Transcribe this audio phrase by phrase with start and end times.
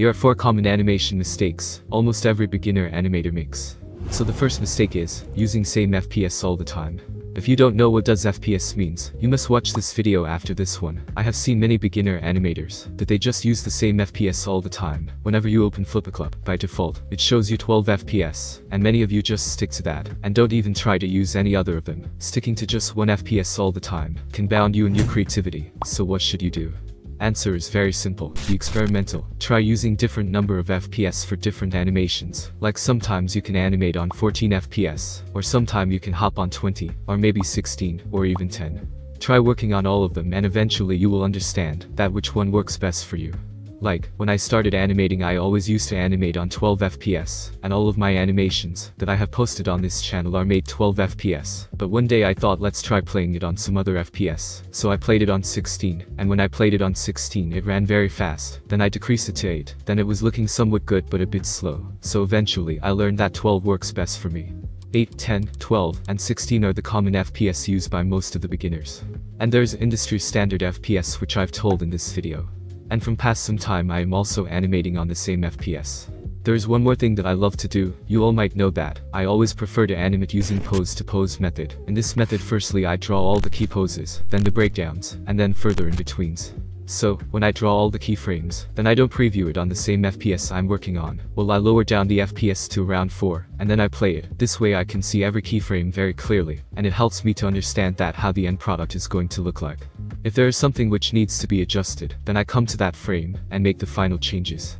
[0.00, 3.76] Here are 4 common animation mistakes almost every beginner animator makes.
[4.10, 7.02] So the first mistake is, using same FPS all the time.
[7.36, 10.80] If you don't know what does FPS means, you must watch this video after this
[10.80, 11.04] one.
[11.18, 14.70] I have seen many beginner animators that they just use the same FPS all the
[14.70, 15.10] time.
[15.22, 19.20] Whenever you open FlipaClip, by default, it shows you 12 FPS, and many of you
[19.20, 22.10] just stick to that, and don't even try to use any other of them.
[22.20, 26.04] Sticking to just 1 FPS all the time can bound you in your creativity, so
[26.04, 26.72] what should you do?
[27.20, 29.26] Answer is very simple, be experimental.
[29.38, 32.50] Try using different number of FPS for different animations.
[32.60, 36.90] Like sometimes you can animate on 14 FPS, or sometime you can hop on 20,
[37.06, 38.90] or maybe 16, or even 10.
[39.18, 42.78] Try working on all of them and eventually you will understand that which one works
[42.78, 43.34] best for you.
[43.82, 47.88] Like, when I started animating I always used to animate on 12 FPS, and all
[47.88, 51.66] of my animations that I have posted on this channel are made 12 FPS.
[51.78, 54.98] But one day I thought let's try playing it on some other FPS, so I
[54.98, 58.60] played it on 16, and when I played it on 16 it ran very fast,
[58.68, 61.46] then I decreased it to 8, then it was looking somewhat good but a bit
[61.46, 64.52] slow, so eventually I learned that 12 works best for me.
[64.92, 69.04] 8, 10, 12, and 16 are the common FPS used by most of the beginners.
[69.38, 72.46] And there's industry standard FPS which I've told in this video
[72.90, 76.08] and from past some time I am also animating on the same FPS.
[76.42, 79.00] There is one more thing that I love to do, you all might know that,
[79.12, 81.74] I always prefer to animate using pose to pose method.
[81.86, 85.52] In this method firstly I draw all the key poses, then the breakdowns, and then
[85.52, 86.54] further in betweens.
[86.90, 90.02] So, when I draw all the keyframes, then I don't preview it on the same
[90.02, 91.22] FPS I'm working on.
[91.36, 94.36] Well I lower down the FPS to around 4, and then I play it.
[94.38, 97.96] This way I can see every keyframe very clearly, and it helps me to understand
[97.98, 99.86] that how the end product is going to look like.
[100.22, 103.38] If there is something which needs to be adjusted, then I come to that frame,
[103.50, 104.76] and make the final changes.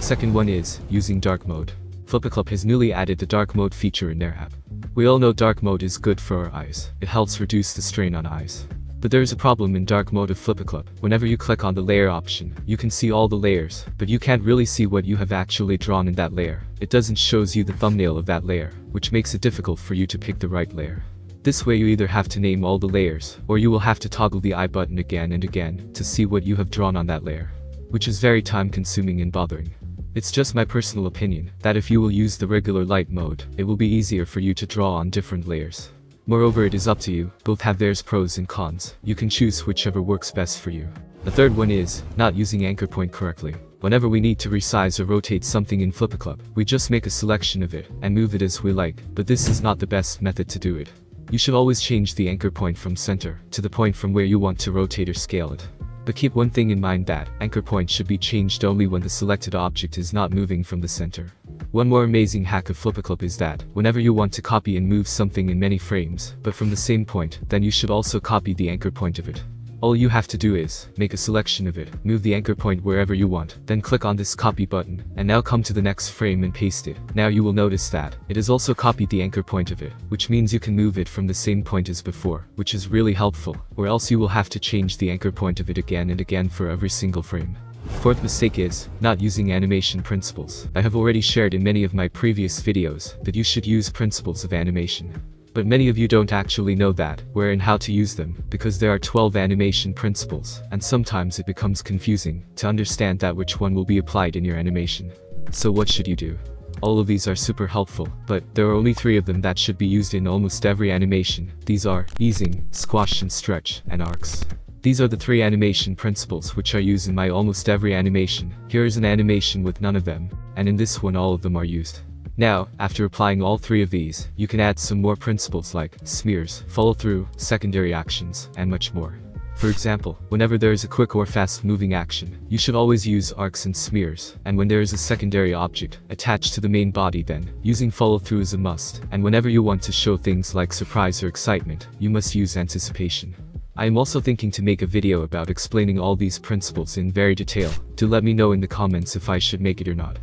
[0.00, 1.72] Second one is, using dark mode.
[2.04, 4.52] FlipaClip has newly added the dark mode feature in their app.
[4.94, 6.90] We all know dark mode is good for our eyes.
[7.00, 8.66] It helps reduce the strain on eyes.
[9.00, 10.84] But there is a problem in dark mode of FlipaClip.
[11.00, 14.18] Whenever you click on the layer option, you can see all the layers, but you
[14.18, 16.62] can't really see what you have actually drawn in that layer.
[16.80, 20.06] It doesn't shows you the thumbnail of that layer, which makes it difficult for you
[20.06, 21.02] to pick the right layer.
[21.42, 24.10] This way you either have to name all the layers, or you will have to
[24.10, 27.24] toggle the eye button again and again to see what you have drawn on that
[27.24, 27.50] layer.
[27.88, 29.74] Which is very time consuming and bothering.
[30.14, 33.64] It's just my personal opinion, that if you will use the regular light mode, it
[33.64, 35.92] will be easier for you to draw on different layers.
[36.26, 39.64] Moreover it is up to you, both have theirs pros and cons, you can choose
[39.64, 40.86] whichever works best for you.
[41.24, 43.54] The third one is, not using anchor point correctly.
[43.80, 47.62] Whenever we need to resize or rotate something in FlipaClip, we just make a selection
[47.62, 50.46] of it, and move it as we like, but this is not the best method
[50.50, 50.90] to do it.
[51.30, 54.40] You should always change the anchor point from center, to the point from where you
[54.40, 55.64] want to rotate or scale it.
[56.04, 59.08] But keep one thing in mind that, anchor point should be changed only when the
[59.08, 61.30] selected object is not moving from the center.
[61.70, 65.06] One more amazing hack of FlipaClip is that, whenever you want to copy and move
[65.06, 68.68] something in many frames, but from the same point, then you should also copy the
[68.68, 69.40] anchor point of it.
[69.82, 72.84] All you have to do is, make a selection of it, move the anchor point
[72.84, 76.10] wherever you want, then click on this copy button, and now come to the next
[76.10, 76.98] frame and paste it.
[77.14, 80.28] Now you will notice that, it has also copied the anchor point of it, which
[80.28, 83.56] means you can move it from the same point as before, which is really helpful,
[83.76, 86.50] or else you will have to change the anchor point of it again and again
[86.50, 87.56] for every single frame.
[88.02, 90.68] Fourth mistake is, not using animation principles.
[90.74, 94.44] I have already shared in many of my previous videos, that you should use principles
[94.44, 95.22] of animation.
[95.52, 98.78] But many of you don't actually know that, where and how to use them, because
[98.78, 103.74] there are 12 animation principles, and sometimes it becomes confusing to understand that which one
[103.74, 105.12] will be applied in your animation.
[105.50, 106.38] So what should you do?
[106.82, 109.76] All of these are super helpful, but there are only three of them that should
[109.76, 111.52] be used in almost every animation.
[111.66, 114.46] These are easing, squash and stretch, and arcs.
[114.82, 118.54] These are the three animation principles which are used in my almost every animation.
[118.68, 121.56] Here is an animation with none of them, and in this one all of them
[121.56, 122.00] are used.
[122.40, 126.64] Now, after applying all three of these, you can add some more principles like smears,
[126.68, 129.18] follow through, secondary actions, and much more.
[129.56, 133.30] For example, whenever there is a quick or fast moving action, you should always use
[133.32, 137.22] arcs and smears, and when there is a secondary object attached to the main body
[137.22, 140.72] then, using follow through is a must, and whenever you want to show things like
[140.72, 143.34] surprise or excitement, you must use anticipation.
[143.76, 147.34] I am also thinking to make a video about explaining all these principles in very
[147.34, 150.16] detail, do let me know in the comments if I should make it or not.